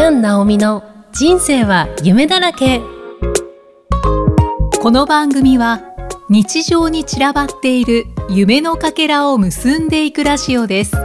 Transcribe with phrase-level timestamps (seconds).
[0.00, 0.82] キャン・ナオミの
[1.12, 2.80] 人生は夢だらけ。
[4.80, 5.82] この番組は
[6.30, 10.96] 日常に散らばっている夢のかけらを結んでいくラジオです。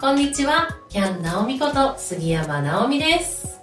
[0.00, 0.66] こんにちは。
[0.88, 3.60] キャン・ナオミこと杉山直美です。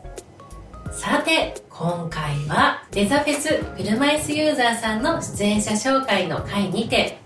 [0.92, 7.18] さて今回はデザフェス車椅子ユーザーさんの出演者紹介の回にて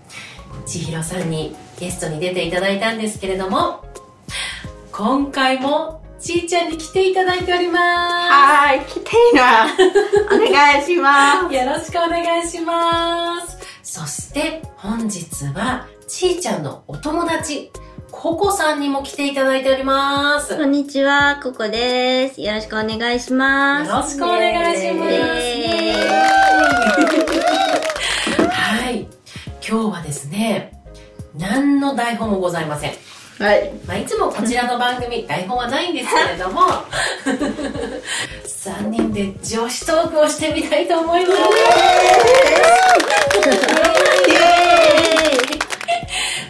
[0.64, 3.89] 千尋さんにゲストに出ていただいたんですけれども
[5.02, 9.66] 今回もちーちゃんに来ていただいておりまはーい、来ていな。
[10.30, 17.72] お願いしますよろしくお願いしますそして本日はちーちゃんのお友達
[18.10, 22.42] ココさんにも来ていただいておりますこんにちは、ココです。
[22.42, 23.88] よろしくお願いします。
[23.88, 25.12] よろしくお願いします。
[28.50, 29.08] はい。
[29.66, 30.72] 今日はですね、
[31.38, 33.09] 何の台本もございません。
[33.40, 33.72] はい。
[33.86, 36.60] まあ、いつもこちらの番組、台本はないんですけれども、
[38.44, 41.40] 3人で女子トークをしてみたいと思います。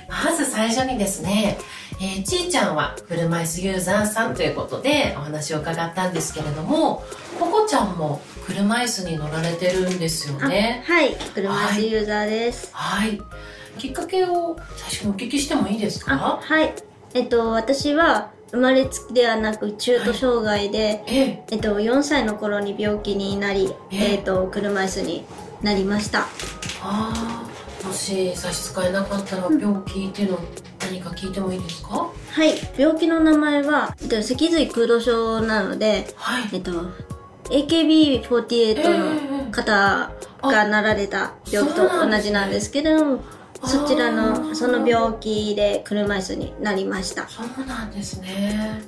[0.08, 1.58] まず最初にですね、
[2.00, 7.04] えーちーちゃんは車椅子ユーザーさんということでお話を伺ったんですけれども、
[7.38, 10.84] ココちゃんも車椅子に乗られてるんですよね。
[10.88, 12.70] あはい、車椅子ユーザーです。
[12.72, 13.20] はい。
[13.80, 16.74] きっかけを最初にお聞きしてもいいですあ、かはい。
[17.14, 21.44] えっと、私は生まれつきではなく中途障害で、ええ。
[21.52, 25.24] えっと、4歳の頃に病気になり、ええっと、車椅子に
[25.62, 26.20] なりました。
[26.82, 30.38] ああ、もし差し支えなかったら病気っていうの
[30.80, 32.10] 何か聞いてもいいですか？
[32.32, 36.42] はい、病気の名前は、えっと、脊髄空洞症なので、はい。
[36.52, 36.72] えっと、
[37.44, 40.10] AKB48 の方
[40.42, 43.20] がなられた病気と同じなんですけれども、
[43.64, 47.28] そちらの、その病気で車椅子になりました。
[47.28, 48.82] そうなんですね。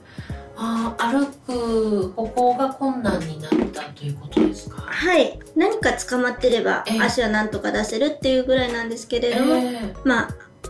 [0.57, 4.83] ああ、歩く歩行が困難になったということですか？
[4.83, 5.39] はい。
[5.57, 7.01] 何か捕まってればええ。
[7.01, 10.29] 足はなんとか出せるっていうぐらいなんですけれども、えま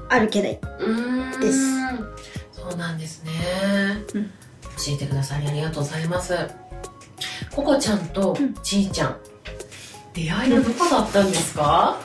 [0.08, 0.58] あ、歩けない。
[0.60, 1.40] うーん。
[1.40, 1.58] です
[2.52, 3.30] そうなんですね、
[4.14, 4.24] うん。
[4.24, 4.30] 教
[4.94, 6.34] えてくださりありがとうございます。
[7.54, 9.16] ココちゃんとちーちゃん、
[10.14, 12.00] 出会いはどこだったんですか、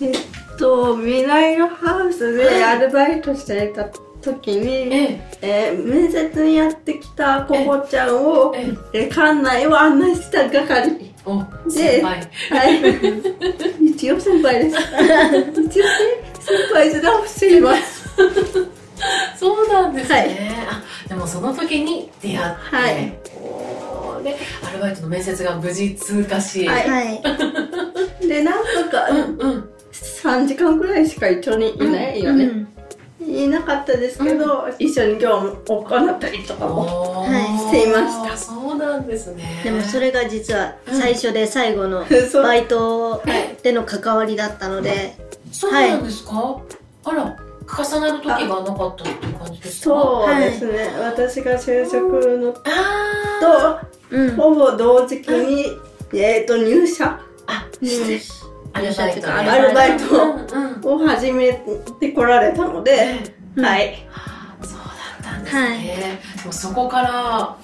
[0.00, 0.16] えっ
[0.56, 3.84] と、未来のハウスでアルバイトしていた
[4.20, 11.14] 時に、ええー面接にやってきたココちゃんを、ええー館内を案内した係。
[11.24, 12.30] おではい。
[13.84, 14.76] 一応先輩です。
[15.60, 15.84] 一応
[16.38, 18.06] 先輩で直しています。
[19.38, 23.18] そうなんですね、あでもその時に出会って、はい
[24.24, 24.36] で
[24.66, 27.22] アルバイトの面接が無事通過し、はいはい。
[28.26, 29.75] で、なんとか、うんうん
[30.26, 32.44] 3時間くらいしか一緒にいないよね。
[32.44, 32.66] うん。
[33.28, 37.26] いなかったですけど、一緒に業務を行ったりとかも。
[37.58, 38.36] していました。
[38.36, 39.60] そうなんですね。
[39.64, 42.04] でもそれが実は最初で最後の
[42.42, 43.22] バイト
[43.62, 45.16] での関わりだったので、
[45.52, 46.58] そうなんですか、
[47.04, 49.94] あら重なる時がなかったっていう感じですか？
[49.94, 54.36] そうですね、私が就職のあと、うん。
[54.36, 55.66] ほぼ同時期に、
[56.14, 57.18] えっと、入社。
[57.48, 58.20] あ入
[58.76, 60.92] アルバイトねアルバイト。
[60.94, 61.52] を始め
[62.00, 63.18] てこられたので、
[63.56, 63.64] うん。
[63.64, 64.06] はい。
[64.62, 64.78] そう
[65.22, 67.10] だったんですね、もうそこから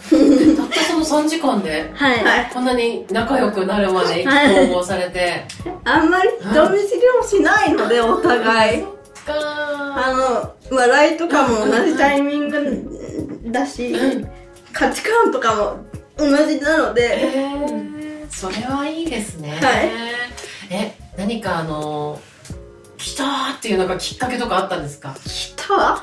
[0.56, 2.24] たったその3時間ではい。
[2.24, 2.50] はい。
[2.52, 4.30] こんなに仲良くなるまで意気
[4.68, 5.44] 投合されて。
[5.84, 8.80] あんまり人見知りをしないので、お互い。
[8.80, 8.88] そっ
[9.26, 13.94] かあの、笑いとかも同じタイミングだし、
[14.72, 15.76] 価値観とかも
[16.16, 19.90] 同じなので、へーそれはいいですね、はい。
[20.70, 22.20] え何かあの
[22.96, 25.14] 来たーっていうなんかきっかけとかあったんですか？
[25.24, 26.02] 来た？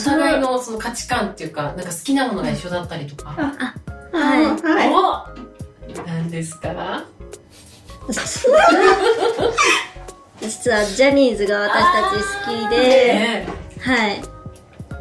[0.00, 3.30] お互いのその価値観っていうかなんか好きなものが一緒だったりとか。
[3.30, 3.42] は
[4.12, 4.44] い。
[4.62, 4.90] はい。
[4.92, 5.26] お
[6.06, 7.04] 何ですか？
[10.40, 12.76] 実はジャニーズが私たち好きで、
[13.14, 13.46] え
[13.80, 14.10] はい。
[14.12, 14.22] え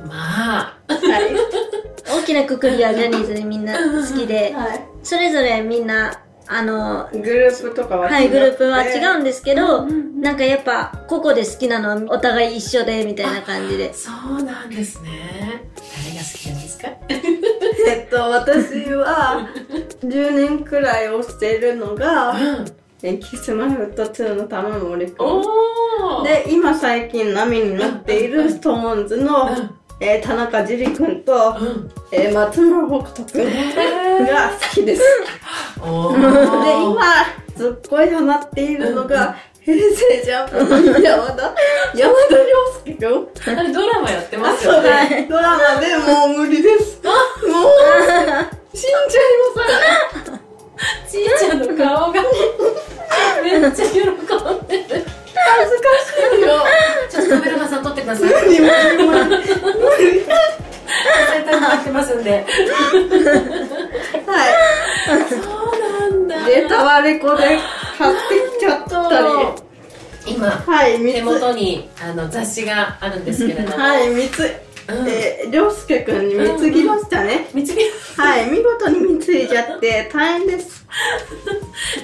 [0.08, 0.78] まあ。
[0.88, 1.36] はい。
[2.22, 3.80] 大きなくくりはジャニーズでみんな好
[4.18, 4.82] きで、はい。
[5.04, 6.12] それぞれみんな、
[6.54, 13.94] あの、グループとかははい、グループは違ううんですけど、なんかやっぱ、個々で好きなのはお互い一緒で、みたいな感じで。
[13.94, 15.70] そうなんですね。
[16.04, 16.88] 誰が好きなんですか？
[17.88, 19.48] えっと、私は、
[20.04, 22.66] 10年くらいをしているのが、うん。
[23.04, 26.24] えキスマイフット2の玉森くん。
[26.24, 29.50] で、今最近波になっているストーンズの、
[30.04, 35.02] えー田中樹くんと、うんえー松村北斗くんが好きです。
[35.80, 37.02] おで、ー今、
[37.56, 41.54] すっごいハマっているのが、平成ジャンプの山田、
[41.96, 42.46] 山田涼
[42.84, 44.82] 介くんあれドラマやってますよ。
[44.82, 45.28] ね。
[45.30, 47.00] ドラマでもう無理です。
[47.04, 47.16] もう、
[48.74, 49.24] 死んじゃい
[49.56, 50.51] ます。
[51.10, 52.22] ちーちゃんの顔が
[53.44, 54.12] めっちゃ喜ん
[54.68, 55.06] でる。
[55.34, 56.48] 恥ずかしいよ。
[57.10, 58.30] ちょっとカメラマンさん撮ってください。
[58.30, 59.26] 無理無理無理。
[59.28, 59.40] 無
[59.98, 60.04] 理。
[60.14, 60.28] 絶
[61.46, 62.32] 対待ってますんで。
[62.32, 62.46] はい。
[65.30, 65.40] そう
[66.00, 66.46] なんだ。
[66.46, 67.60] で、タワレコで
[67.98, 68.20] 買って
[68.58, 69.26] きちゃったり。
[70.34, 71.00] 今、はい。
[71.00, 73.84] 手元にあの雑誌があるんですけれども。
[73.84, 74.71] はい、三つ。
[74.94, 75.08] うん。
[75.08, 77.48] えー、りょうすけくんに貢ぎましたね。
[77.54, 77.82] 見つけ
[78.18, 80.86] はい、見事に貢いじゃって 大変です。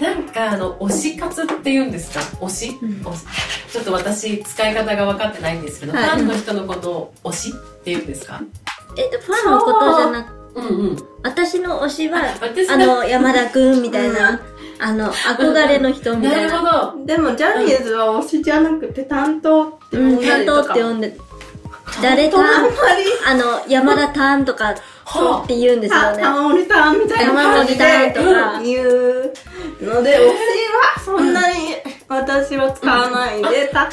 [0.01, 2.21] なんかあの推し活って言うんですか？
[2.41, 3.25] 推し,、推し。
[3.71, 6.03] ちょっと私使い方が分かってないんですけど、はい。
[6.05, 7.51] ファンの人のことを推しっ
[7.83, 8.41] て言うんですか？
[8.97, 10.61] えファンのことじゃなくう。
[10.61, 10.97] んうん。
[11.23, 12.19] 私の推しは
[12.69, 14.39] あの山田くんみたいな、
[14.79, 16.41] あの憧れの人みたな。
[16.41, 17.05] いるなほど。
[17.05, 20.73] でも、ジャニーズは推しじゃなくて担当って呼うんんだ担当りとか。
[20.73, 21.17] って呼んで
[22.01, 22.43] 誰ターン
[23.25, 24.75] あの山田ターンとか
[25.05, 26.23] はって言うんですよた、ね。
[26.23, 29.33] たまりたんみたいな感じでたまりたんとか言う
[29.81, 30.27] ので、推し
[30.97, 31.75] はそんなに
[32.07, 33.89] 私は使わないで、た、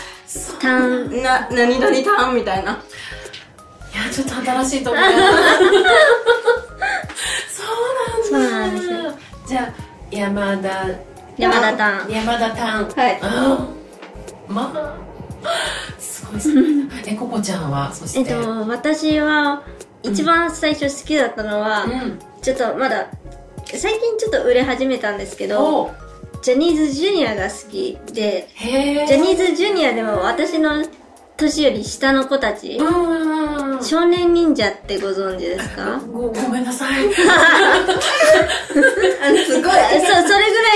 [0.61, 2.73] ターンな、何々たんみたいな。
[2.73, 2.77] い
[3.97, 5.21] やちょっと新しいところ そう
[8.11, 8.29] なんだ。
[8.29, 9.13] そうなんですよ。
[9.47, 9.73] じゃあ
[10.11, 10.87] 山田。
[11.37, 13.19] 山田ターン山田タンはい。
[13.23, 14.95] あーまあ
[17.07, 18.31] えココちゃんはそして？
[18.33, 19.63] えっと私は
[20.03, 22.19] 一番最初好きだったのは、うん。
[22.43, 23.07] ちょっとまだ
[23.67, 25.91] 最近ちょっと売れ始めたんですけどお
[26.43, 30.85] ジャニーズジュニアが好きでジャニーズジュニアでも私の
[31.45, 32.85] 年より下の子たち、う
[33.81, 36.01] ん少年忍者ってご存知ですか？
[36.13, 36.93] ごごめんなさい。
[37.05, 37.07] あ
[39.31, 39.73] のすごい。
[39.93, 40.29] えそそれぐ
[40.63, 40.75] ら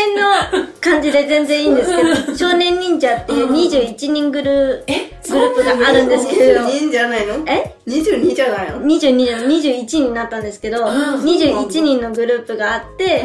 [0.58, 6.60] いの感じで全然いいんですけど少年忍者っていう21人グルえグループがあるんですけど。
[6.62, 7.34] 22じゃないの？
[7.46, 9.46] え ?22 じゃないの？22じゃない。
[9.46, 10.90] 21になったんですけど、ん
[11.22, 13.24] 21人のグループがあって、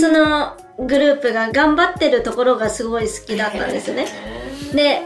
[0.00, 4.06] そのグループが頑張ってるところがすごい好きだったんですね。
[4.74, 5.02] で、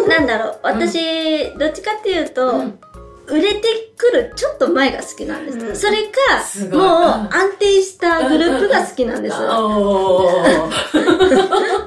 [0.08, 2.78] なんだろう、私、どっちかっていうと、うん。
[3.26, 5.58] 売れてくるちょっと前が好きなんです。
[5.58, 5.76] うん。
[5.76, 6.86] それか、もう
[7.32, 9.36] 安定したグループが好きなんです。
[9.40, 11.06] もとも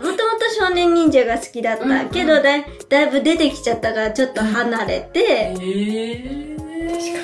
[0.03, 6.57] と少年忍者が好きだった、うんけどだい、だいぶ出てきちゃったからちょっと離れて、へー。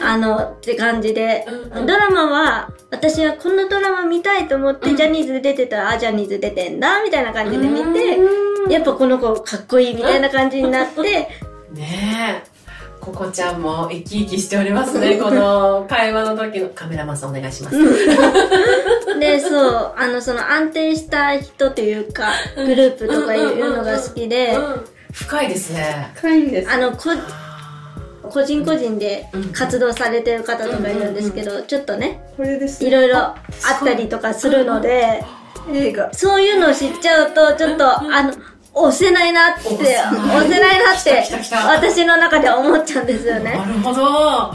[0.06, 1.86] あの、って感じで、うんうん。
[1.88, 4.96] ドラマは、私はこのドラマ見たいと思って、うん。
[4.96, 11.02] ジャニーズ出てたら、あ、ジャニーズ出てんだ、みたいな感じで見て、うんやっぱこの子かっこいいみたいな感じになって、
[11.74, 12.54] ねえ。
[13.00, 15.18] ココちゃんも生き生きしておりますね。
[15.22, 17.76] この会話の時のカメラマンさんお願いします。
[19.20, 26.12] で、そう、あの、その安定した人というか、グループとかいうのが好きで、うん深いですね。
[26.16, 26.72] 深いんです。
[26.72, 29.44] あの、こ、あ個人個人でうん。
[29.52, 32.84] 活動されてる方とかいるんですけど、ちょっとね、これです。
[32.84, 33.36] いろいろあ
[33.80, 35.24] ったりとかするので、
[35.72, 36.12] 映画。
[36.14, 38.34] そういうのを知っちゃうと、ちょっと、あの、
[38.76, 40.84] 押せないなって、押せない。
[40.84, 41.24] なって
[41.68, 43.74] 私の中では思っちゃうんですよーなね。
[43.74, 44.54] るほど。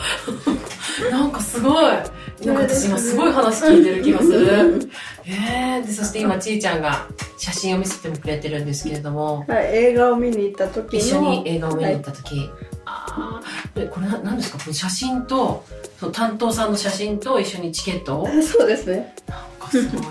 [1.11, 1.85] なんかすごい。
[2.45, 4.89] なんか私今すごい話聞いてる気がする。
[5.25, 7.07] えー、でそして今ちーちゃんが
[7.37, 9.45] 写真を見せてもくれてるんですけれども。
[9.49, 11.01] はい、映画を見に行った時の。
[11.01, 12.49] 一緒に映画を見に行った時、
[12.87, 13.41] ああ
[13.77, 14.59] えこれな何ですか？
[14.59, 15.65] この写真と
[16.01, 19.15] その担当さんの写真と一緒にチケットそうですね。
[19.29, 20.03] なんかすごい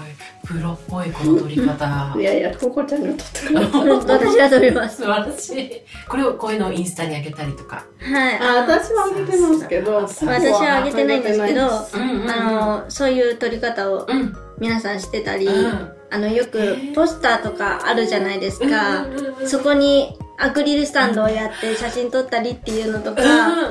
[0.47, 2.13] プロっぽいこの撮り方。
[2.17, 3.79] いやいや、ココちゃんが撮ってくれた。
[4.13, 4.97] 私が撮ります。
[4.97, 5.71] 素晴らしい。
[6.07, 7.83] これをこういうのをインスタに上げたりとか。
[7.99, 8.39] はい。
[8.39, 12.21] あ、私は見てますけど、さ私はあげてないんですけど、あうん。
[12.21, 14.33] うんあの、そういう撮り方をうん。
[14.59, 15.91] 皆さんしてたり、うん。
[16.09, 19.05] あの、よくポスターとかあるじゃないですか。
[19.45, 23.21] そこにアクリルスタンドをやって写真撮ったりっていうのとか、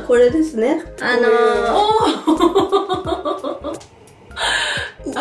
[0.00, 0.82] うんこれですね。
[1.00, 3.35] あの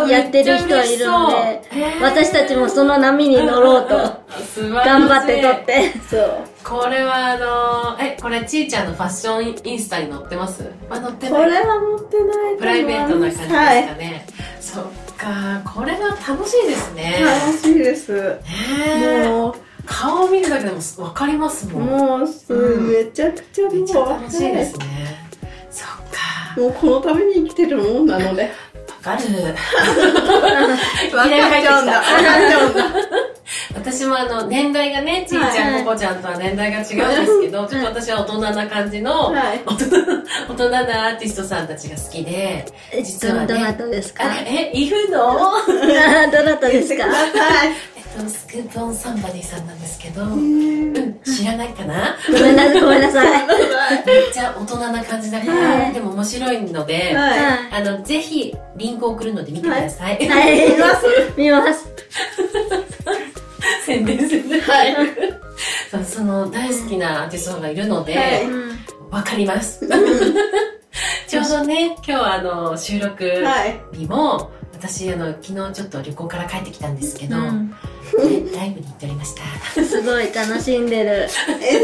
[0.07, 1.61] やってる人はいるので、
[2.01, 3.95] 私たちもその波に乗ろうと
[4.59, 5.91] 頑張って撮って。
[6.09, 6.43] そう。
[6.63, 10.69] これはあのえこれちーちゃんのファッションインスタに載ってます？
[10.89, 11.43] あ載ってない。
[11.43, 12.59] これは持ってないと思います。
[12.59, 13.97] プライベートな感じですかはい。
[13.97, 14.25] ね、
[14.59, 14.83] そっ
[15.17, 17.21] かこれは楽しいですね。
[17.23, 18.13] 楽しいです。
[18.13, 18.39] ね
[18.87, 19.29] え。
[19.29, 21.83] もう、顔を見るだけでも分かりますもん。
[21.85, 22.91] もうす、うん。
[22.91, 24.85] めちゃくちゃもうめっちゃ楽しいですね、
[25.69, 26.59] そっか。
[26.59, 28.51] もうこのために生きてるもんなので。
[29.11, 29.29] わかる。
[29.29, 29.53] 分
[31.13, 32.01] かっちゃうんだ。
[32.01, 32.83] 分かっちゃうんだ。
[33.75, 39.61] 私もあの年代がねちーちゃん、はいここちゃんとは年代が違うんですけど、ちょっと私は大人な感じの、はい。
[39.65, 39.85] 大人
[40.49, 42.65] 大人なアーティストさんたちが好きで
[43.03, 44.23] 実はねどなたですか？
[44.25, 45.51] あえいるの？
[46.31, 47.03] どなたですか？
[48.15, 52.17] とスクープオンサンバディさんなんですけど、うん、知らないかな？
[52.31, 53.47] ごめんなさい、ごめんなさい。
[54.05, 60.27] めっちゃ大人な感じだから、はいでも面白いので、はあの、ぜひ、リンクを送るので見てください。
[60.27, 60.71] はい。
[60.71, 61.33] 見ます。
[61.37, 61.87] 見ます。
[63.85, 64.61] 宣伝する。
[64.61, 64.95] はい。
[66.03, 68.45] その大好きなアーティストがいるので。
[69.11, 69.87] わかります。
[71.27, 73.43] ちょうどね、今日あの、収録い。
[73.43, 73.79] はい。
[73.93, 77.75] 日も、私あの、昨日ちょっと旅行から帰ってきたんですけど、うんね
[78.55, 79.83] ライブに行っておりました。
[79.83, 81.27] すごい楽しんでる。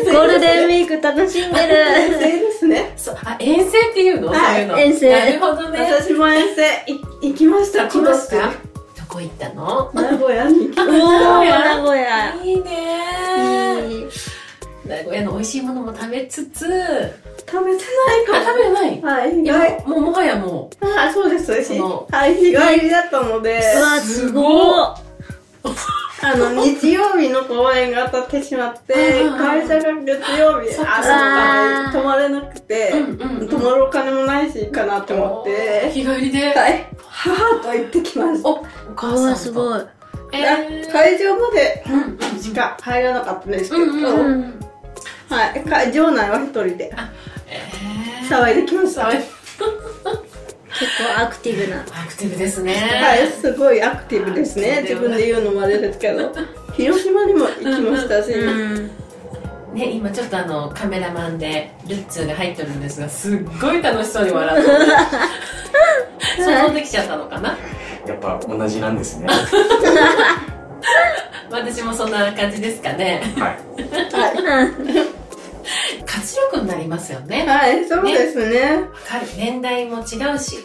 [0.06, 2.20] ゴールデンウィーク楽しんで遠る。
[2.20, 2.94] 征ですね。
[2.96, 4.78] そう、あ、遠征っていうの、はいそういうの？
[4.80, 5.92] 遠征なるほどね。
[5.92, 7.84] 私も遠征い行きました。
[7.84, 8.36] 行きました？
[8.38, 8.58] 今ど
[9.08, 9.92] こ行ったの？
[9.94, 11.76] 年名古屋に行きました。
[11.76, 12.36] 名古屋。
[12.36, 14.08] いいねいい
[14.88, 16.68] 名古屋の美味しいものも食べつつ、あ、
[17.50, 19.00] 食べてないか食べれない？
[19.00, 19.08] も。
[19.08, 19.36] はい。
[19.36, 21.64] 日いや帰もうもはやもう、あ、そうです。
[21.66, 22.36] そのはい。
[22.36, 24.98] 日帰りだったので、うわ、すごっ。
[26.24, 32.94] あの、 日曜日の公演が当たってしまって、うん会社が月曜日そっか朝まで泊まれなくて、
[33.50, 36.88] 泊まるお金もないしいいかなって思って、日帰りで、はい。
[37.08, 38.50] 母と行ってきました。
[38.50, 39.82] お、お母さんすごい。
[40.34, 41.84] えー会場まで
[42.42, 43.84] しか入らなかったんですけど、
[45.36, 45.60] はい。
[45.60, 45.64] ん。
[45.70, 46.94] 会場内は一人で
[47.48, 49.10] えー騒いできました。
[50.80, 51.82] 結構アクティブな。
[51.82, 52.74] アクティブですね。
[53.24, 54.82] い、すごいアクティブですね。
[54.82, 56.32] 自分で言うのもあれですけど、
[56.74, 58.92] 広島にも行きましたし、うん。
[59.74, 64.78] ね、今ちょっとあのカメラマンでルッツーが入ってるんですがすっごい楽しそうに笑ってる
[66.44, 67.58] 想像できちゃったのかな？
[68.06, 69.28] やっぱ同じなんですね。
[71.50, 73.58] 私もそんな感じですかねはい。
[74.14, 75.12] は
[76.12, 77.46] 活力になりますよい、ね。
[77.48, 78.82] はい、そうですね。
[78.82, 79.28] わかる。
[79.38, 80.58] 年代も違うし。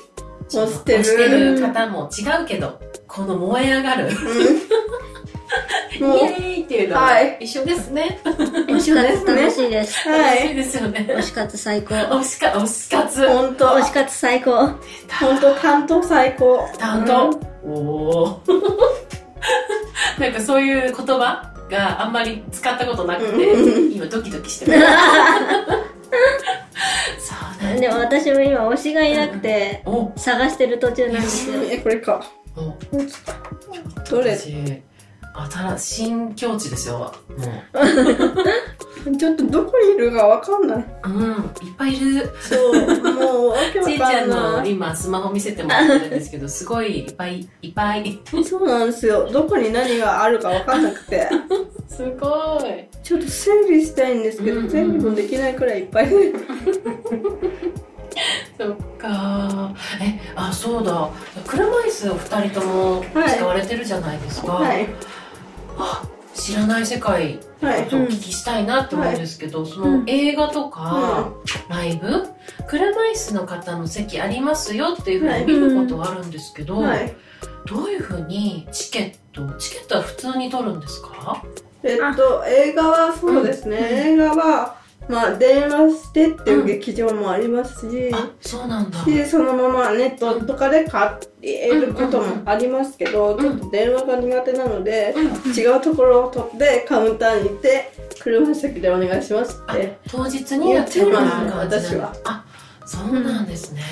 [0.48, 0.98] 推してる。
[1.00, 4.10] 推してる方も違うけどこの燃え上がる。
[5.96, 7.38] イもう、エーイっていうのははい。
[7.40, 8.20] 一緒ですね。
[8.24, 10.08] 推し活楽しいです。
[10.08, 11.06] はい、楽しいですよね。
[11.08, 11.94] 推し活最高。
[11.94, 13.28] 推しか推し活。
[13.28, 13.66] 本当。
[13.76, 14.66] 推し活最高。
[15.20, 16.68] 本当担当最高。
[16.78, 17.30] 担当、
[17.64, 18.42] おお
[20.18, 21.55] なんかそういう言葉？
[21.70, 23.92] があんまり使ったことなくてうん。
[23.92, 24.78] 今ドキドキしてます
[27.28, 30.12] そうなんでも私も今推しがいなくて、お。
[30.16, 31.62] 探してる途中なんですよ。
[31.64, 32.25] え、これか。
[32.56, 32.75] お。
[34.11, 34.37] どれ？
[34.37, 34.54] 私
[35.78, 40.84] 新新境地ですよもちょっとどこにいるかわかんない。
[41.04, 44.70] ううんいっぱいいるそう、もうわけちいちわかゃんのんない。
[44.72, 49.30] 今スマホ見せてもらってるんですけどすごいいっぱいいっぱいそうなんですよ。
[49.30, 51.28] どこに何があるかわかんなくて。
[51.88, 56.32] すごいちょっと整理したいんですけど、うんうん整理もできないくらいいっぱいで。
[58.58, 61.10] そっかえあそうだ
[61.46, 63.04] 車椅子を二人とも
[63.36, 64.84] 使われてるじゃないですか、はい。
[64.84, 64.86] あ
[66.35, 67.83] 知らない世界はい。
[67.83, 71.33] お聞きしたいなって思うんですけど、その映画とか、
[71.68, 72.25] ライブ？
[72.68, 75.16] 車椅子の方の席ありますよってい。
[75.16, 77.16] うふうに見ることはあるんですけど、はい。
[77.66, 81.42] どういうふうにチケットチケットは普通に取るんですか？
[81.83, 83.78] えっと、映画はそうですね。
[83.80, 84.76] 映画は、
[85.08, 89.04] まあ、電話してっていう劇場もありますし、あそうなんだ。
[89.04, 91.10] でそのままネットとかで買
[91.42, 101.78] えることもありますけど、んちょっと電話が苦手なので、うん違うところを取ってカウンターに行って車席でお願いしますあって当日にやってもらう感じなんだ。
[101.78, 102.12] 私は。
[102.25, 102.45] あ
[102.86, 103.82] そうなんですね、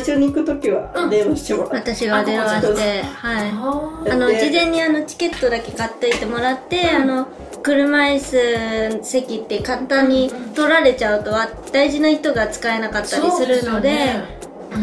[0.00, 3.50] 一緒に行く時は電話してもらって、私が電話して、はい。
[3.50, 7.28] ああの、で事前にあの、チケットだけ買っといてもらって、あの、
[7.62, 14.14] 車椅子席って簡単に取られちゃうとは大事な人が使えなかったりするので、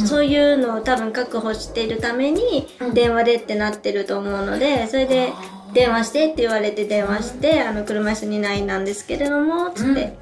[0.05, 2.93] そういうのを多分確保しているためにうん。
[2.93, 5.33] 電話でってなってると思うので、それで
[5.75, 10.17] 電話してって言われて電話して、あの、車椅子にないなんですけれども、つって、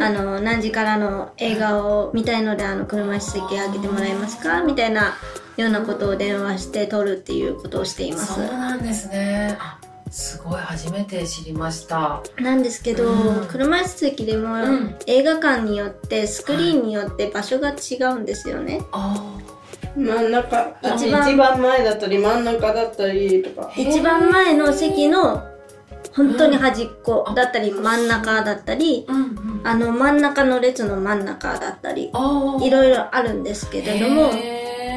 [0.00, 4.62] あの、何時からの映画を見たいので、あの、車椅子席あげてもらえますか？
[4.62, 5.14] みたいな
[5.56, 8.34] ようなことを電話して取るっていうことをしています。
[8.34, 8.44] そう。
[8.44, 9.56] なんですね。
[9.60, 9.78] あ
[10.10, 12.22] すごい初めて知りました。
[12.38, 13.46] なんですけど、うん。
[13.48, 14.96] 車椅子席でもん。
[15.06, 18.80] 映画館によってスクリーンによって場所が違うんですよね。
[18.92, 19.36] あ
[19.96, 20.76] 真ん中。
[20.82, 23.72] 一番一番前だったり真ん中だったりとか。
[23.76, 25.42] 一番前の席の
[26.14, 29.60] 本当に端っこだったり真ん中だったり、うんうん。
[29.64, 34.30] あの真ん中の列の真ん中だったり、あいろいろあるんですけれども、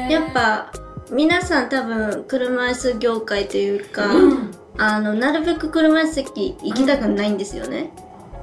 [0.08, 0.72] やっぱ
[1.10, 4.50] 皆さん多分車椅子業界というか、うん。
[4.78, 7.92] あのなるべく車椅子席行きたくないんですよね。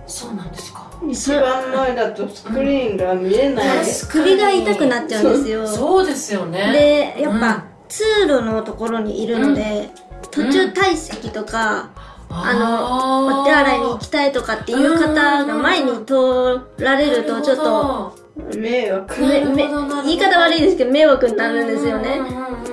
[0.06, 5.68] そうなんですか一番前だとスクリーンが見えない、首が痛くなっちゃうんですよ。
[5.68, 6.06] そう。
[6.06, 7.14] ですよね。
[7.16, 9.90] でやっぱ、通路のところにいるので、
[10.32, 11.90] 途中退席とか、
[12.30, 18.18] あの、お手洗いに行きたいとかっていう方が前に通られるとちょっと、
[18.56, 19.16] 迷惑。
[19.22, 22.22] 言い方悪いですけど迷惑になるんですよね。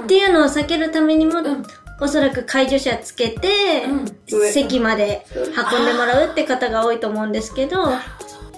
[0.05, 1.65] っていうのを避けるためにも、ん
[2.01, 3.85] おそらく介助者つけて、
[4.27, 7.89] 上席まで運んでもらうって方が多いと思うんですけど、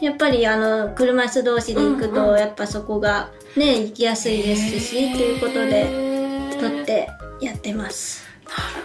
[0.01, 5.87] やっぱりあの、車椅子同士で行くと、やっぱそこがね、行きやすいですし、ということで、
[6.61, 7.09] 取って
[7.41, 8.25] やってます。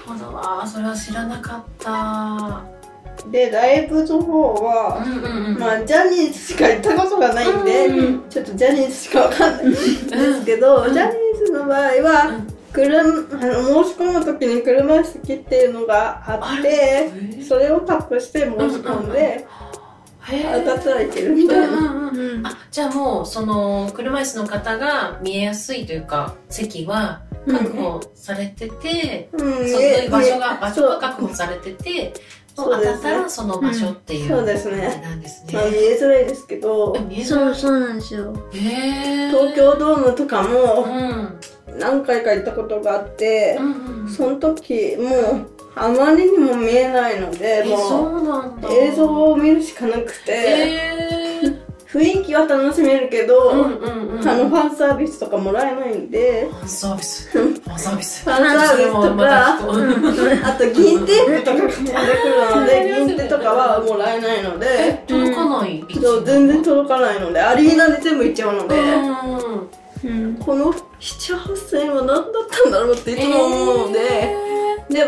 [0.07, 0.35] なるほど。
[0.35, 2.81] わそれは知らなかった。
[3.29, 5.59] で、ライブの方は、うんうんうん。
[5.59, 12.39] まあ、ジャニーズしか行ったことがないんで、うんちょっとジャニーズしかわかんないんですけど、ジャニーズの場合は、
[12.73, 17.11] 車あの申し込む時に車椅子機っていうのがあって
[17.47, 19.45] それをタップして申し込んで
[20.23, 21.67] へ当たったらいけるみたいな。
[21.67, 22.47] うんうんうんうん。
[22.47, 29.39] あじゃあもうその車椅子の方が見えやすいというか席は確保されてて、うん。
[29.39, 32.13] そういう場所がえ場所が確保されてて
[32.55, 32.93] 当そうですね。
[32.93, 34.85] たったらその場所っていう、そうですね。
[34.85, 35.53] あれなんですね。
[35.53, 36.93] まあ、見えづらいですけど。
[36.97, 37.55] え見えづらい。
[37.55, 38.33] そう、そうなんですよ。
[38.53, 39.29] へー。
[39.29, 41.39] 東京ドームとかうもん
[41.79, 43.65] 何回か行ったことがあってう、ん
[44.03, 51.61] うんその時もうあまりにも見えないのでえもそう映像を見るしかなくてへー。
[51.91, 53.85] 雰囲気は楽しめるけど、うんう
[54.15, 54.27] んうん。
[54.27, 57.29] あのファンサービスとかもらえないんでファンサービス。
[57.37, 58.23] ファンサービス。
[58.23, 65.03] ファンサービスとかかあと銀テープとかが飛んでくるので 銀テとかはもらえないので。
[65.05, 65.85] 届かない？
[66.01, 70.35] そう全然届かないのでアリーナで全部行っちゃうので、うんうん。
[70.35, 73.99] この78000円は何だったんだろうっていつも思うので、
[74.89, 75.05] で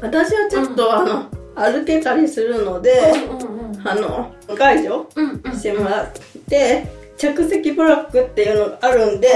[0.00, 6.12] 私はちょっと、あの歩けたりするので、うんうんあの解除うんうんしてもらっ
[6.48, 9.28] て着席ブロックっていうのがあるんで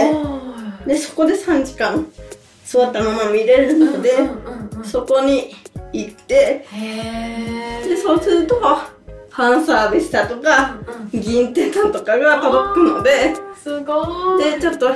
[0.86, 2.04] でそこで3時間
[2.64, 5.54] 座ったまま見れるので、うんうんうんそこに
[5.92, 10.78] 行ってへでそうするとファンサービスだとか
[11.12, 14.44] うん銀テだとかが届くのですごい。
[14.56, 14.88] でちょっと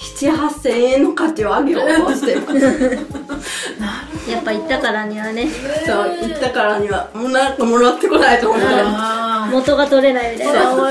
[0.00, 2.36] 78000円の価値を上げようとして。
[2.36, 5.48] ますなやっぱ行ったからにはね、
[5.86, 7.10] そう行ったからには。
[7.14, 9.52] もうなんかもらってこないと思うあー。
[9.52, 10.76] 元が取れないみたいな。
[10.76, 10.90] な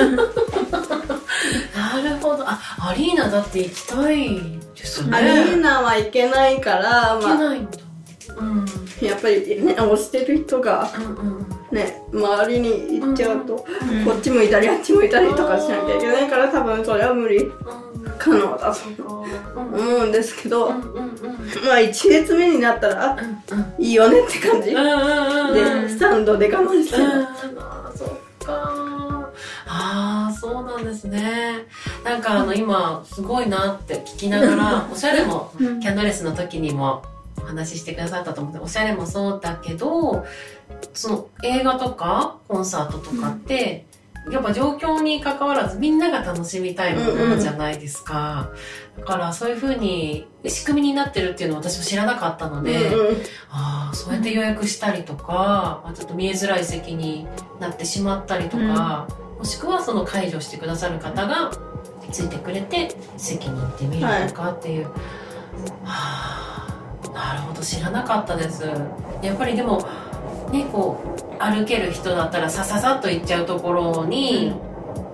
[2.03, 2.43] るほど。
[2.47, 4.39] あアリーナだって行きたい
[4.75, 5.17] ですね。
[5.17, 7.77] アリーナは行けないから、行けまあ、ないんだ。
[8.37, 8.65] うん。
[9.01, 11.45] やっぱりね押してる人がうんうん。
[11.71, 13.65] ね周りに行っちゃうと、こ
[14.15, 17.37] っち向いたりあっち向いたりとかしなきゃいけないから多分それは無理。
[17.37, 17.88] うん
[18.19, 19.73] 可能だとうん。
[19.73, 20.79] 思うんですけど、まあ
[21.77, 23.17] 1列目になったら
[23.51, 24.75] うんいいよねって感じ、で
[25.89, 26.97] スタンドで我慢して。
[26.97, 28.09] うんます、あーそっ
[28.45, 28.89] か
[29.71, 31.65] ああそうなんですね。
[32.03, 37.03] なんかあの今すごいなって聞きながらおしゃれもキャンドレスの時にも
[37.37, 40.25] お話ししてくださったと思っておしゃれもそうだけど
[40.93, 43.85] その映画とかコンサートとかって、
[44.31, 48.51] やっぱ状況に関わらずみんなが楽しみたいものじゃないですか、
[48.97, 53.15] だからそういう風に仕組みになってるっていうのを私も知らなかったので、うんうん。
[53.49, 57.27] ああそうやって予約したりとか、まあちょっと見えづらい席に
[57.59, 61.51] なってしまったりとか、もしくはその介助してくださる方が
[62.11, 64.93] ついてくれて席に行ってみるとかっていう、は
[65.85, 66.67] あ
[67.13, 68.63] なるほど知らなかったです。
[69.21, 69.87] やっぱりでも
[70.51, 74.47] ねこう歩ける人だったらさささっと行っちゃうところに、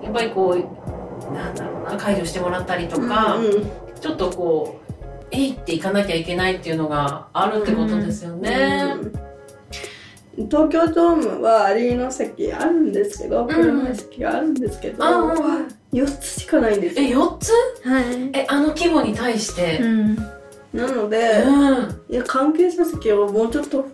[0.02, 4.92] やっぱりこうなんだろうな介助してもらったりとか、うんうんちょっとこう、
[5.30, 8.94] えいって行かなきゃいけないっていうのがあるってことですよね。
[9.00, 9.26] うん
[10.50, 15.36] 東京ドームはアリーナ席あるんですけど、ん車席があるんですけど、あ、もう、
[15.94, 17.50] 4つしかないんですえ、よ4つ？
[17.88, 18.30] はい。
[18.34, 19.78] え、あの規模に対して。
[19.80, 20.16] うん。
[20.74, 22.02] なので、うん。
[22.10, 23.88] いや関係者席をもうちょっと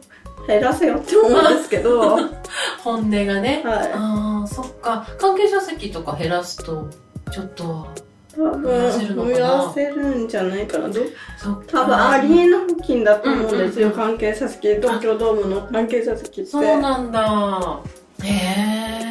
[0.47, 2.31] 減らせよって思うんですけどは
[2.83, 3.63] 本音がね。
[3.65, 5.07] いああ、そっか。
[5.19, 6.89] 関係者席とか減らすと、
[7.31, 7.87] ちょっと、
[8.35, 11.01] 多分増やせるんじゃないかなど
[11.37, 11.83] そっか。
[11.83, 17.81] 多分アリーナ付近だと思うんですよ、うんうん関係者席東京ドームの関係者席ってそうなんだ。
[18.23, 18.29] へ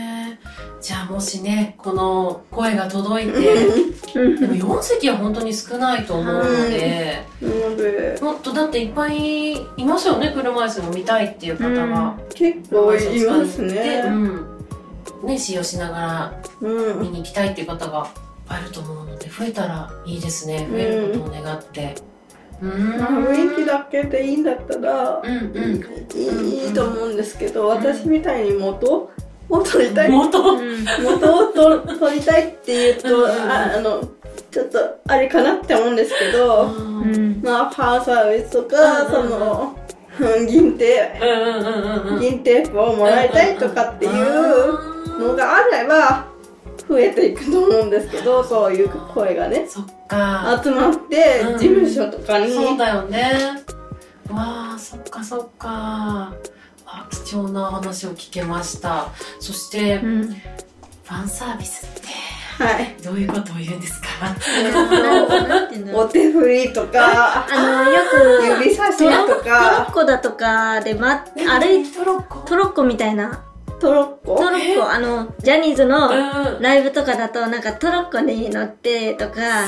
[0.07, 0.10] え。
[0.81, 3.39] じゃあもしね、この声が届いて、
[4.13, 7.23] でも4席は本当に少ないと思うので、
[8.19, 12.17] もっとだっていっぱいいますよね、車椅子も見たいっていう方が。
[12.33, 14.47] 結構いますで、ねうん。
[15.23, 18.05] ね、使用しながらうん見に行きたいっていう方がいっ
[18.47, 20.67] ぱいいると思うので、増えたらいいですね。
[20.71, 21.95] 増えることを願って。
[22.59, 26.49] 雰囲気だけでいいんだったらうんうん。
[26.49, 29.09] いいいいと思うんですけど私みたいに元
[29.51, 30.09] を取りたい。
[30.09, 30.41] 元。
[31.01, 34.01] 元をと取りたいっていうとああの
[34.49, 36.71] ちょっとあれかなって思うんですけどう
[37.05, 37.41] ん。
[37.43, 39.11] まあファンサービスとかうん。
[39.11, 39.77] その
[40.19, 42.21] うん銀テうんうんうんうんうん。
[42.21, 46.25] 銀テープをもらいたいとかっていうのがあれば
[46.87, 49.65] 増えていくと思うんですけどそういう声がね。
[49.67, 50.61] そっか。
[50.63, 51.57] 集まってうん。
[51.57, 53.63] 事務所とかに、そうだよね。
[54.29, 56.33] わあそっかそっか
[56.93, 59.07] あ貴重な話を聞けました。
[59.39, 60.35] そして、フうん。
[61.05, 62.07] ァンサービスって
[62.63, 62.95] はい。
[63.03, 64.07] どういうことを言うんですか？
[65.93, 67.99] お手振りとかあのよ
[68.59, 72.39] く指差しとトロッかコだとかで、ま、歩いトロッコ？
[72.41, 73.43] トロッコみたいな。
[73.79, 74.35] トロッコ？
[74.37, 74.89] トロッコ。
[74.89, 76.61] あのジャニーズのうん。
[76.61, 79.67] ライブとかだとなんかトロッコに乗ってとか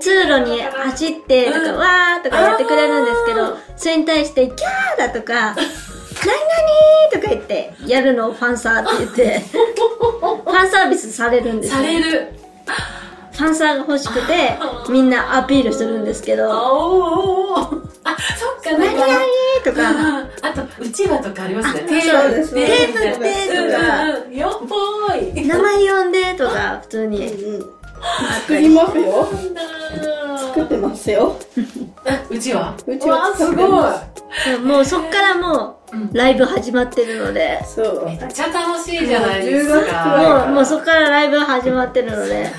[0.00, 1.76] 通路に走ってとか、うん。
[1.76, 5.54] わーとかやってくれるんですけど、それに対して、キャーだとか、
[6.26, 11.76] 何々とか言って、やるのをファンサーって言って、 ファンサービスされるんですよ。
[11.80, 12.32] される。
[13.32, 14.58] ファンサーが欲しくて、
[14.90, 19.12] みんなアピールするんですけど、あそっか何々か。
[19.64, 21.80] とか、あ あとうちわとかありますね。
[21.80, 22.54] テープ。
[22.54, 23.32] テープで
[23.72, 24.04] とか。
[24.04, 25.46] うんうんよっぽーい。
[25.46, 27.26] 名前呼んでとか、普通に。
[27.26, 27.79] うん
[28.42, 29.28] 作りますよ。
[30.38, 31.36] 作ってますよ。
[32.06, 33.68] えうちわうちわわあすごい。
[33.68, 34.02] ま
[34.62, 38.06] もうそっからもうライブ始まってるので、そう。
[38.06, 40.46] めっちゃ楽しいじゃないですもう10月くらいか。
[40.46, 42.50] もう、もうそっからライブ始まってるので、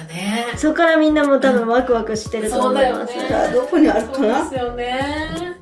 [0.57, 3.13] そこからみんなもう多分ワクワクしてると思います。
[3.13, 3.25] そうだよね。
[3.27, 5.57] じゃあどこにあるかそうなですよね。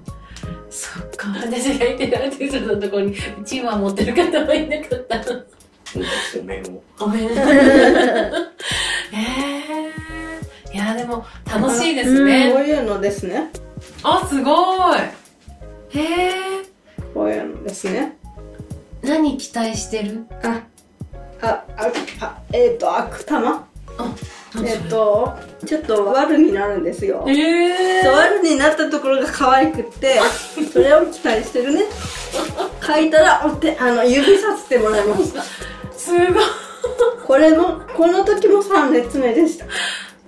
[0.70, 1.28] そっか。
[1.42, 5.22] 私がいてるアーティストのところにうちわ持ってる方はいなかった
[6.39, 6.84] お面を。
[6.98, 7.30] ごめん。
[7.34, 7.42] えー、
[11.10, 13.52] も楽しいですこうね、いうのですね。
[14.04, 15.00] あすごい。
[15.89, 16.32] へえ。
[17.13, 18.17] こういうのですね。
[19.02, 20.26] 何期待してる？
[20.43, 20.62] あ
[21.41, 21.91] ああ
[22.22, 23.67] あえっ、と悪玉？
[23.98, 24.15] あ
[24.63, 25.34] えっ、と
[25.65, 27.26] ちょっと悪になるんですよ。
[27.28, 30.19] えそう悪になったところが可愛くって
[30.72, 31.82] それを期待してるね。
[32.86, 35.41] 書いたらお手あの指させてもらいました。
[35.93, 36.43] すごい。
[37.26, 39.65] これもこの時も3列目でした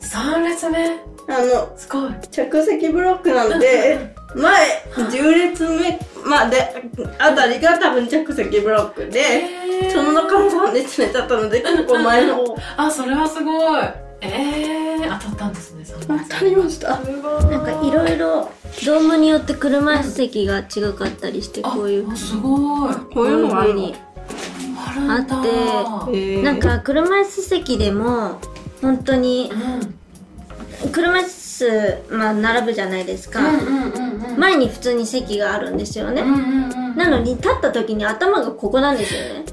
[0.02, 1.00] 3列目？
[1.30, 2.12] あのすごい。
[2.32, 9.20] 着席ブロックなので前10列目まであたりが多分着席ブロックで
[9.84, 9.92] えー。
[9.92, 12.38] その中の3列目だったので結構前の。
[12.38, 13.84] 方あそれはすごい。
[14.24, 16.20] えー、当たったんですね3列目。
[16.20, 17.00] 当たりました。
[17.00, 18.52] なんかいろいろ
[18.86, 22.12] ドームによって車椅子席が違かったりしてこういう。
[22.12, 22.96] あすごい。
[23.14, 23.82] こういうのがあるの？
[23.82, 23.96] こうに
[25.10, 25.34] あって
[26.18, 26.44] えー。
[26.44, 28.40] なんか車椅子席でも
[28.82, 30.92] 本当にうん。
[30.92, 33.40] 車椅子まあ並ぶじゃないですか、
[34.38, 36.24] 前に普通に席があるんですよね、
[36.96, 39.46] なのに立った時に頭がここなんですよね、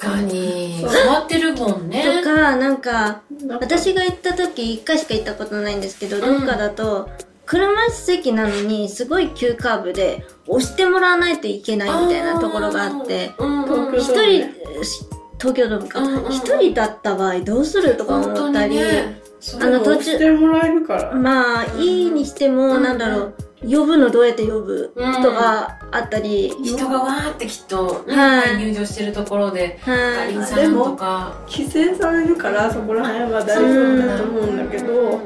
[0.00, 0.82] 確かに。
[0.82, 2.04] 座ってるもんね。
[2.22, 6.20] とかなんか私が行った時1回しか行ったことないんですけど、ん。
[6.20, 7.08] どっかだと
[7.44, 14.14] 車椅子席なのにすごい急カーブで押してもらわないといけないみたいなところがあってうんうん人
[15.38, 16.32] 東京ドームかうんうんうん。
[16.32, 19.20] 一人だった場合どうするとか思ったり、にね。
[19.60, 21.12] あの途押してもらえるから。
[21.14, 28.58] まあいいにしても、うんなんだろう呼ぶのどうやって呼ぶとかあったり、人がわーってきっと、ねはい。
[28.58, 30.32] 入場してるところでかはい。
[30.32, 31.34] りんさんとか。
[31.48, 35.20] 規制されるからそこら辺は大丈夫だと思うんだけど。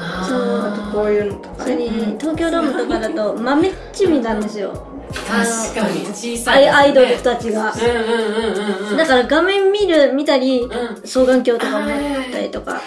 [0.00, 1.88] あとあこういうのとかそれに
[2.20, 4.72] 東京ドームとかだと豆っちみなんですよ。
[4.72, 4.97] ー
[5.28, 6.66] 確かに小さアいね。
[6.66, 7.72] イアイドルたちが。
[7.72, 8.96] うんうんうんうんうん。
[8.96, 10.68] だから画面見る見たりうん。
[11.02, 12.80] 双眼鏡とか持ったりとか。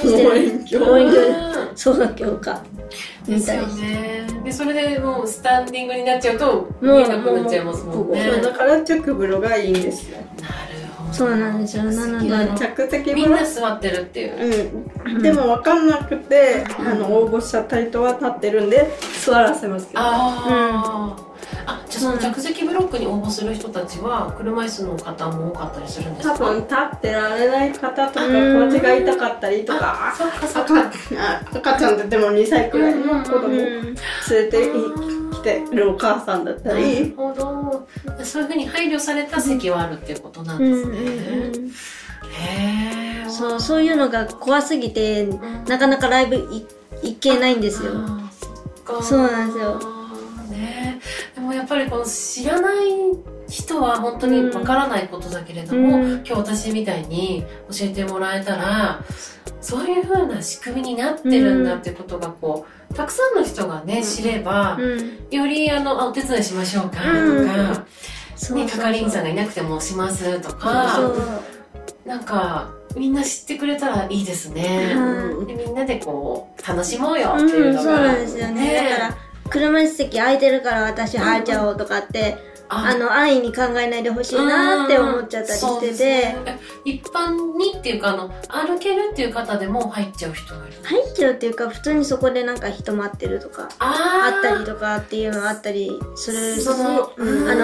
[0.00, 2.62] して望遠鏡望遠鏡うん双眼鏡か。
[3.26, 8.40] ですよ見たりねでそれでもうスタンディングになっちゃうともう見えなくなっちゃいますもんね。
[8.40, 10.18] だから着風呂がいいんですよ。
[10.18, 11.84] なるほどそうなんですよ。
[11.84, 12.58] なので。
[12.58, 14.84] 着席みん風呂な座ってるっていう。
[15.04, 15.22] うん。
[15.22, 20.00] でも分かんなくてあの応募したタイトは立ってるんで座らせますけど。
[20.00, 21.25] あー
[21.66, 26.34] あじゃあその着席ブロックに応募する人たちは車椅子の方も多かったりするんですか？
[26.36, 30.14] 多分立ってられない方とかうん腰が痛かったりとか。
[30.16, 34.70] そっかそっ赤かあ赤ちゃんって言っても2歳くらいの子供う連んれて
[35.32, 37.88] きてるお母さんだったなるりほど。
[38.24, 40.98] そういうふうに配慮された席はあるっていうことなんうんですうんね、
[41.58, 41.70] うん
[42.38, 45.28] へえそうそういうのが怖すぎて
[45.68, 46.66] なかなかライブい
[47.02, 47.92] 行けないんですよ。
[49.02, 49.78] そうなんですよ。
[50.50, 50.85] ねで
[51.46, 52.86] もやっぱりこの知らない
[53.48, 56.12] 人は本当にわからないことだけれども、うん。
[56.16, 59.02] 今日私みたいに教えてもらえたら
[59.60, 65.26] そういう風な仕組みになってるんだってことがこうたくさんの人がね知れば、うん。
[65.30, 71.12] よりあのあお手伝いしましょうかとか、ね、係員さんがいなくてもしますとか
[72.04, 74.94] なんかみんな知ってくれたらいいですね。
[74.96, 78.74] はいでみんなでこう楽しもうようんっていうのが、そうなんですよね。
[78.90, 82.36] だから車椅子席空いてるから私入っちゃおうとかって、
[82.68, 82.94] あ。
[82.94, 86.36] の、安易に考えないでほしいなって思っちゃったりしてて、ね。
[86.46, 96.54] え一般にっていうかあの歩けるっていう方でも入っちゃう人がいる入っちゃうっていうか、普通にそこでなんか人待ってるとか、ああったりとかっていうのがあったりする。
[96.54, 97.48] し、そのうん。
[97.48, 97.54] あ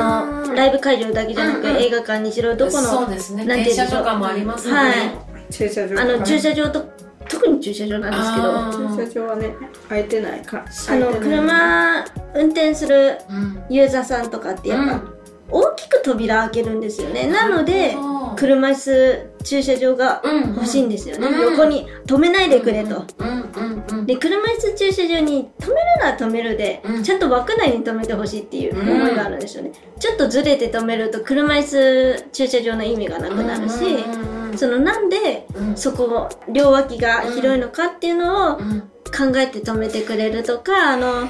[0.47, 1.83] の、ライブ会場だけじゃなく、うんうん。
[1.83, 3.45] 映画館にしろ、どこの、そうですね。
[3.45, 3.87] なんて言うんでしょう。
[3.87, 5.53] 電車とかもありますよね、はい。
[5.53, 6.85] 駐車場あの、駐車車場と、
[7.33, 8.41] 特に駐車場なんですけ
[8.87, 9.55] ど、駐車場はね
[9.89, 10.65] 空いてないか。
[10.91, 13.65] あの、車運転するうん。
[13.71, 15.03] ユーザーさんとかってやっぱ、
[15.51, 17.27] 大きく扉開けるんですよね。
[17.27, 17.97] なので、
[18.37, 21.27] 車椅子駐車場が欲しいんですよね。
[21.27, 21.41] うん。
[21.53, 23.05] 横に止めないでくれと。
[23.19, 27.03] うんうんうんで、車椅子駐車場に止めるなら止めるで、うん。
[27.03, 29.73] ちゃんと枠内に止めてほしいっていう思いがあるんですよね。
[29.99, 35.77] ちょっとずれて止めると車椅子駐車場の意味がなくなるし、うんうんそのなんでうん。
[35.77, 38.83] そこ両脇が広いのかっていうのをうん。
[39.13, 41.29] 考えて止めてくれるとか、あの、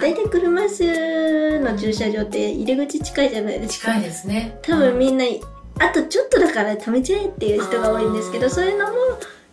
[0.00, 3.92] 大体車椅子の駐車場って入り口近いじゃないですか。
[3.92, 4.58] 近いですね。
[4.62, 5.24] 多分みんな、
[5.78, 8.92] あとちょっとだから止めちゃえっていう人が多いんですけど、そういうのも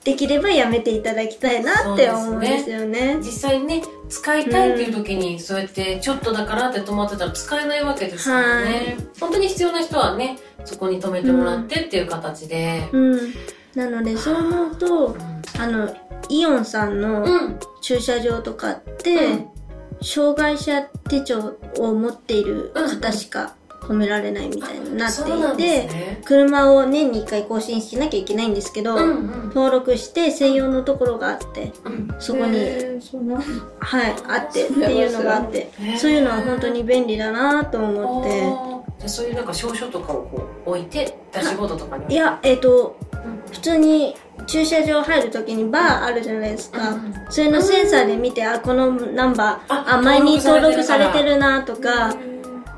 [0.03, 3.17] できればやめていただきたいなって思うんですよね。
[3.17, 13.33] 実際にね使いたいっていう時に、そうやってちょっとだからって止まってたら使えないわけですからね、本当に必要な人はねそこに止めてもらってっていう形で、うん。
[13.75, 15.61] なのでそう思うとう、ん。
[15.61, 15.95] あの、
[16.29, 17.59] イオンさんのうん。
[17.81, 19.47] 駐車場とかって、うん。
[20.01, 26.21] 障害者手帳を持っている方しか止められないみたいになっていんて、ね。
[26.25, 29.47] 車を年に1回更新しなきゃいけないんですけど、うんうん。
[29.49, 32.15] 登録して専用のところがあって、うん。
[32.19, 33.41] そこに、えー
[33.79, 35.97] はい、あってっていうのがあって、へー。
[35.97, 38.41] そういうのは本当に便利だなと思って。
[38.99, 42.13] じゃあそういうなんか証書とかをこう置いてダッシュボードとかに。
[42.13, 43.51] いや、えっ、と、うん。
[43.51, 44.15] 普通に
[44.47, 46.89] 駐車場入るときにバーあるじゃないですか。
[46.89, 52.13] うんそれのセンサーで見て、あ、このナンバー、ああ、前に登録されて登録されてるなとか、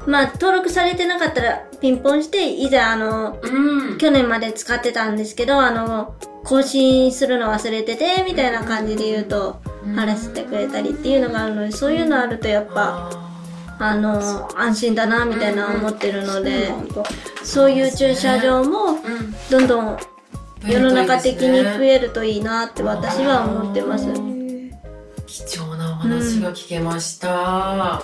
[0.08, 3.98] まあ、登録されてなかったらピンポンして、いざ、あの、うん。
[3.98, 9.62] 去年まで使ってたんですけど、あの、更新するの忘れてて、みたいな感じで言うと、
[9.96, 13.26] 晴らしてくれたりっていうのがあるので、そういうのあるとやっぱ、あ
[13.80, 16.70] あの、安心だな、みたいな思ってるので、
[17.44, 19.00] そういう駐車場も、
[19.50, 19.98] どんどん
[20.68, 24.35] 世の中的に増ええるといいなって私は思ってます。
[25.26, 28.04] 貴重なお話が聞けました、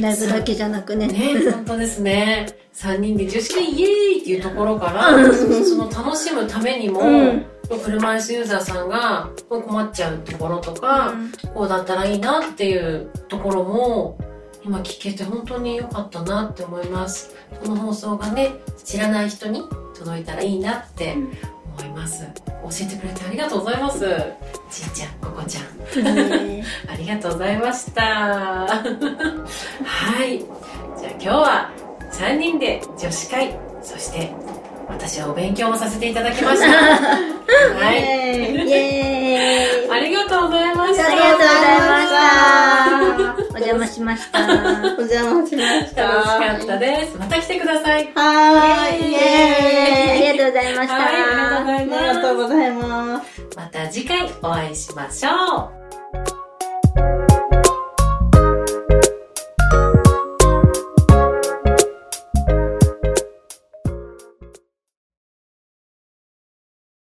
[0.00, 1.06] ライブだけじゃなくね。
[1.06, 2.46] ね本当ですね。
[2.74, 7.46] 3人で女子会イエーイっていうところから、その楽しむためにも、うん。
[7.76, 11.12] 車椅子ユーザーさんが困っちゃうところとか、
[11.54, 14.18] こうだったらいいなっていうところも
[14.64, 17.34] 今聞けて本当に良かったなって思います。
[17.62, 18.54] この放送がね
[18.84, 19.62] 知らない人に
[19.98, 21.16] 届いたらいいなって
[21.84, 22.30] 思います、教
[22.82, 23.98] えてくれてありがとうございます
[24.70, 25.64] ちいちゃんここちゃん
[26.14, 28.02] ねありがとうございました。
[28.02, 28.66] は
[30.24, 30.38] い。
[30.38, 31.70] じゃあ今日は
[32.12, 34.30] 3人で女子会、そして
[34.88, 36.66] 私はお勉強もさせていただきました。
[37.78, 38.00] はい。
[38.00, 38.02] イ
[38.72, 41.06] エーイありがとうございました。
[41.06, 42.08] ありがとうございまし
[42.84, 42.87] た。
[43.18, 44.46] お邪魔しました。
[44.46, 47.18] お邪魔しました楽しかったです。
[47.18, 48.12] また来てください。
[48.14, 50.94] はーいイエーイありがとうございました。
[50.94, 52.88] はい、ありがとうございありがとうます。
[52.88, 56.47] ございますまた次回お会いしましょう。